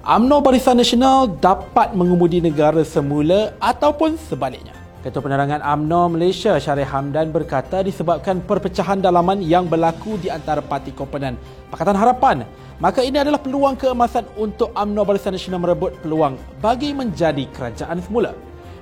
[0.00, 4.72] UMNO Barisan Nasional dapat mengemudi negara semula ataupun sebaliknya.
[5.04, 10.96] Ketua Penerangan UMNO Malaysia Syarif Hamdan berkata disebabkan perpecahan dalaman yang berlaku di antara parti
[10.96, 11.36] komponen
[11.68, 12.48] Pakatan Harapan,
[12.80, 18.32] maka ini adalah peluang keemasan untuk UMNO Barisan Nasional merebut peluang bagi menjadi kerajaan semula.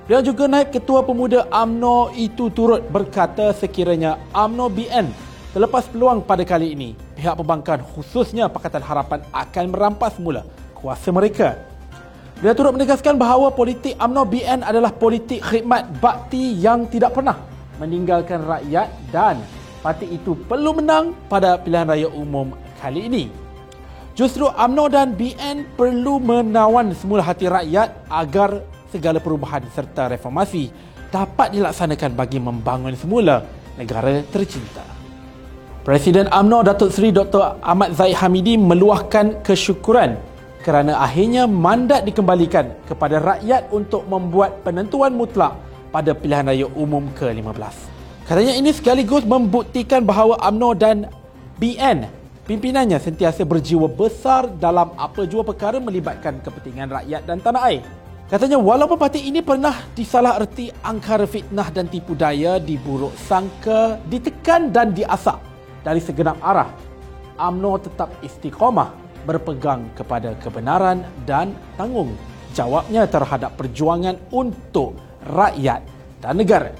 [0.07, 5.11] Beliau juga naik Ketua Pemuda AMNO itu turut berkata sekiranya AMNO BN
[5.51, 10.47] terlepas peluang pada kali ini, pihak pembangkang khususnya Pakatan Harapan akan merampas mula
[10.79, 11.59] kuasa mereka.
[12.39, 17.35] Beliau turut menegaskan bahawa politik AMNO BN adalah politik khidmat bakti yang tidak pernah
[17.83, 19.43] meninggalkan rakyat dan
[19.83, 23.23] parti itu perlu menang pada pilihan raya umum kali ini.
[24.15, 30.71] Justru AMNO dan BN perlu menawan semula hati rakyat agar segala perubahan serta reformasi
[31.11, 33.43] dapat dilaksanakan bagi membangun semula
[33.75, 34.83] negara tercinta.
[35.83, 37.63] Presiden AMNO Datuk Seri Dr.
[37.63, 40.28] Ahmad Zaid Hamidi meluahkan kesyukuran
[40.69, 45.57] kerana akhirnya mandat dikembalikan kepada rakyat untuk membuat penentuan mutlak
[45.89, 47.89] pada pilihan raya umum ke-15.
[48.29, 51.09] Katanya ini sekaligus membuktikan bahawa AMNO dan
[51.57, 52.05] BN
[52.45, 57.81] pimpinannya sentiasa berjiwa besar dalam apa jua perkara melibatkan kepentingan rakyat dan tanah air.
[58.29, 64.69] Katanya walaupun parti ini pernah disalah erti angkara fitnah dan tipu daya, diburuk sangka, ditekan
[64.69, 65.41] dan diasak
[65.81, 66.69] dari segenap arah,
[67.41, 72.15] AMNO tetap istiqamah berpegang kepada kebenaran dan tanggung
[72.53, 75.81] jawabnya terhadap perjuangan untuk rakyat
[76.19, 76.71] dan negara.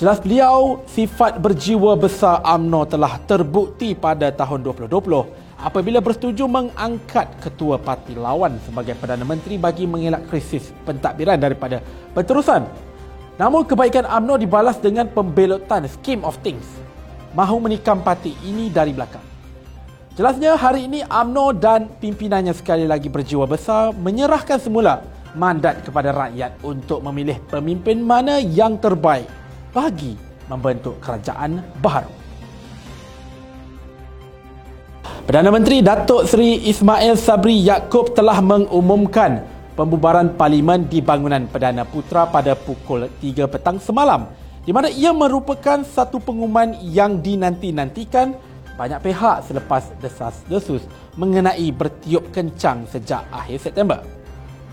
[0.00, 7.76] Jelas beliau, sifat berjiwa besar AMNO telah terbukti pada tahun 2020 apabila bersetuju mengangkat ketua
[7.76, 11.84] parti lawan sebagai Perdana Menteri bagi mengelak krisis pentadbiran daripada
[12.16, 12.64] berterusan.
[13.36, 16.64] Namun kebaikan AMNO dibalas dengan pembelotan scheme of things
[17.36, 19.29] mahu menikam parti ini dari belakang.
[20.18, 25.06] Jelasnya hari ini AMNO dan pimpinannya sekali lagi berjiwa besar menyerahkan semula
[25.38, 29.30] mandat kepada rakyat untuk memilih pemimpin mana yang terbaik
[29.70, 30.18] bagi
[30.50, 32.10] membentuk kerajaan baru.
[35.30, 39.46] Perdana Menteri Datuk Seri Ismail Sabri Yaakob telah mengumumkan
[39.78, 44.26] pembubaran parlimen di bangunan Perdana Putra pada pukul 3 petang semalam
[44.66, 48.49] di mana ia merupakan satu pengumuman yang dinanti-nantikan
[48.80, 50.88] banyak pihak selepas desas-desus
[51.20, 54.00] mengenai bertiup kencang sejak akhir September.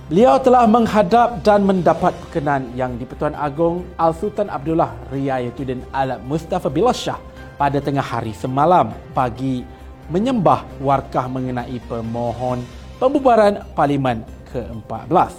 [0.08, 7.20] Beliau telah menghadap dan mendapat perkenan yang di-Pertuan Agong Al-Sultan Abdullah Riyayatuddin Al-Mustafa Billah Shah
[7.60, 9.68] pada tengah hari semalam bagi
[10.08, 12.64] menyembah warkah mengenai pemohon
[13.04, 14.24] pembubaran Parlimen
[14.56, 15.36] ke-14.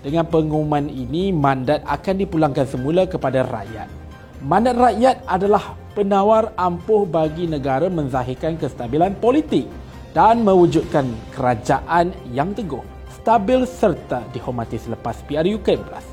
[0.00, 3.92] Dengan pengumuman ini, mandat akan dipulangkan semula kepada rakyat.
[4.40, 9.68] Mandat rakyat adalah penawar ampuh bagi negara menzahirkan kestabilan politik
[10.16, 12.82] dan mewujudkan kerajaan yang teguh,
[13.12, 16.04] stabil serta dihormati selepas PRU ke-11.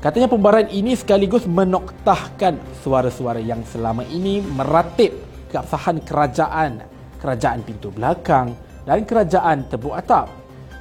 [0.00, 5.12] Katanya pembubaran ini sekaligus menoktahkan suara-suara yang selama ini meratip
[5.52, 6.80] keabsahan kerajaan,
[7.20, 8.56] kerajaan pintu belakang
[8.88, 10.32] dan kerajaan tebuk atap.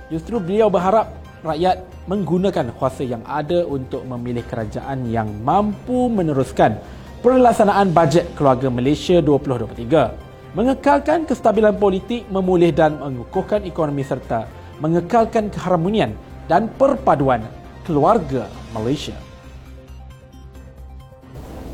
[0.07, 6.79] Justru beliau berharap rakyat menggunakan kuasa yang ada untuk memilih kerajaan yang mampu meneruskan
[7.19, 14.47] pelaksanaan bajet keluarga Malaysia 2023, mengekalkan kestabilan politik, memulih dan mengukuhkan ekonomi serta
[14.79, 16.15] mengekalkan keharmonian
[16.47, 17.43] dan perpaduan
[17.83, 19.15] keluarga Malaysia.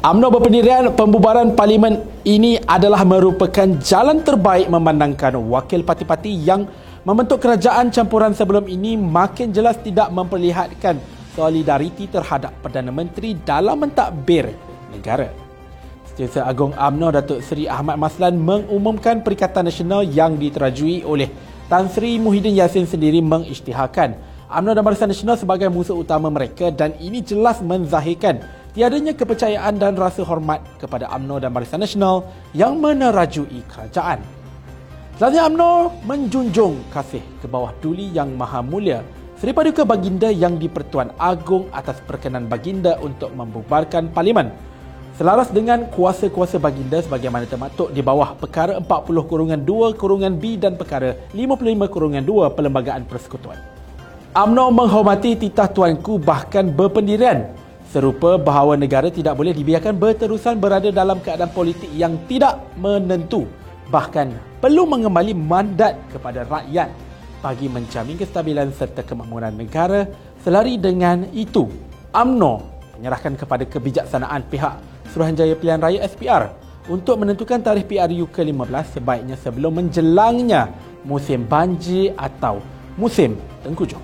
[0.05, 6.69] UMNO berpendirian pembubaran parlimen ini adalah merupakan jalan terbaik memandangkan wakil parti-parti yang
[7.01, 11.01] membentuk kerajaan campuran sebelum ini makin jelas tidak memperlihatkan
[11.33, 14.53] solidariti terhadap Perdana Menteri dalam mentadbir
[14.95, 15.27] negara.
[16.09, 21.27] Setiausaha Agong UMNO Datuk Seri Ahmad Maslan mengumumkan Perikatan Nasional yang diterajui oleh
[21.67, 24.15] Tan Sri Muhyiddin Yassin sendiri mengisytiharkan
[24.47, 28.39] UMNO dan Barisan Nasional sebagai musuh utama mereka dan ini jelas menzahirkan
[28.71, 32.23] tiadanya kepercayaan dan rasa hormat kepada UMNO dan Barisan Nasional
[32.55, 34.23] yang menerajui kerajaan.
[35.19, 35.71] Selanjutnya UMNO
[36.07, 39.03] menjunjung kasih ke bawah duli yang maha mulia
[39.35, 44.47] Seri Paduka Baginda yang di-Pertuan Agong atas perkenan Baginda untuk membubarkan Parlimen.
[45.15, 50.75] Selaras dengan kuasa-kuasa Baginda sebagaimana termaktub di bawah Perkara 40 kurungan 2 kurungan B dan
[50.75, 53.55] Perkara 55 kurungan 2 Perlembagaan Persekutuan.
[54.35, 57.47] UMNO menghormati titah tuanku bahkan berpendirian
[57.87, 63.47] serupa bahawa negara tidak boleh dibiarkan berterusan berada dalam keadaan politik yang tidak menentu
[63.87, 66.91] bahkan perlu mengembali mandat kepada rakyat
[67.39, 70.11] bagi menjamin kestabilan serta kemakmuran negara
[70.43, 71.71] selari dengan itu
[72.11, 72.53] UMNO
[72.99, 76.53] menyerahkan kepada kebijaksanaan pihak Suruhanjaya Pilihan Raya SPR
[76.85, 80.69] untuk menentukan tarikh PRU ke-15 sebaiknya sebelum menjelangnya
[81.01, 82.61] musim banjir atau
[82.97, 83.97] musim tengkujuh.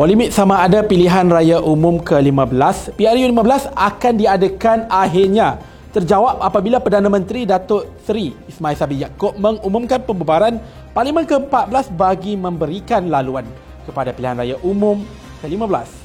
[0.00, 5.60] Polemik sama ada pilihan raya umum ke-15, PRU 15 akan diadakan akhirnya
[5.92, 10.56] terjawab apabila Perdana Menteri Datuk Seri Ismail Sabri Yaakob mengumumkan pembubaran
[10.96, 13.44] Parlimen ke-14 bagi memberikan laluan
[13.84, 15.04] kepada pilihan raya umum
[15.44, 15.99] ke-15.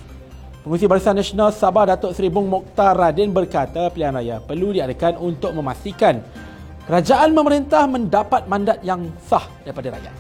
[0.66, 5.54] Pengurusi Barisan Nasional Sabah Datuk Seri Bung Mokhtar Radin berkata pilihan raya perlu diadakan untuk
[5.54, 6.26] memastikan
[6.90, 10.16] kerajaan memerintah mendapat mandat yang sah daripada rakyat.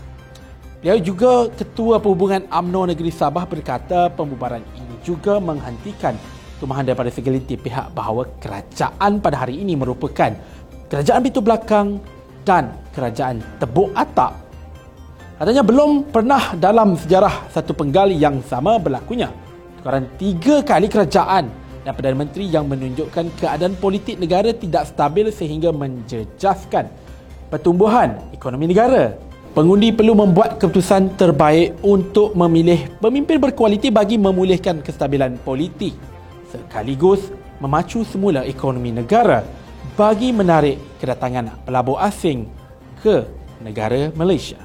[0.85, 6.13] Beliau juga Ketua Perhubungan UMNO Negeri Sabah berkata pembubaran ini juga menghentikan
[6.61, 10.29] tumahan daripada segelintir pihak bahawa kerajaan pada hari ini merupakan
[10.93, 11.97] kerajaan pintu belakang
[12.45, 14.37] dan kerajaan tebuk atap.
[15.41, 19.33] Katanya belum pernah dalam sejarah satu penggal yang sama berlakunya.
[19.85, 21.45] Tukaran tiga kali kerajaan
[21.85, 26.89] dan Perdana Menteri yang menunjukkan keadaan politik negara tidak stabil sehingga menjejaskan
[27.53, 29.13] pertumbuhan ekonomi negara.
[29.53, 35.93] Pengundi perlu membuat keputusan terbaik untuk memilih pemimpin berkualiti bagi memulihkan kestabilan politik
[36.49, 37.29] sekaligus
[37.61, 39.45] memacu semula ekonomi negara
[39.93, 42.49] bagi menarik kedatangan pelabur asing
[43.05, 43.21] ke
[43.61, 44.64] negara Malaysia.